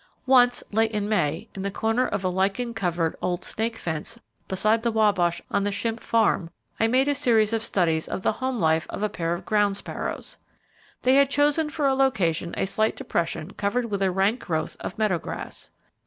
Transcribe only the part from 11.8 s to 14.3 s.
a location a slight depression covered with a